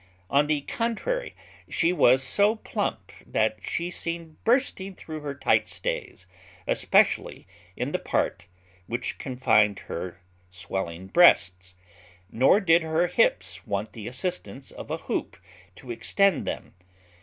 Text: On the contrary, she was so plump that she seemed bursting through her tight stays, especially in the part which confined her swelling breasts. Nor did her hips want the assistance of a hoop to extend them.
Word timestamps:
On 0.31 0.47
the 0.47 0.61
contrary, 0.61 1.35
she 1.69 1.93
was 1.93 2.23
so 2.23 2.55
plump 2.55 3.11
that 3.23 3.59
she 3.61 3.91
seemed 3.91 4.43
bursting 4.43 4.95
through 4.95 5.19
her 5.19 5.35
tight 5.35 5.69
stays, 5.69 6.25
especially 6.65 7.45
in 7.77 7.91
the 7.91 7.99
part 7.99 8.47
which 8.87 9.19
confined 9.19 9.77
her 9.81 10.19
swelling 10.49 11.05
breasts. 11.05 11.75
Nor 12.31 12.59
did 12.61 12.81
her 12.81 13.05
hips 13.05 13.67
want 13.67 13.93
the 13.93 14.07
assistance 14.07 14.71
of 14.71 14.89
a 14.89 14.97
hoop 14.97 15.37
to 15.75 15.91
extend 15.91 16.47
them. 16.47 16.73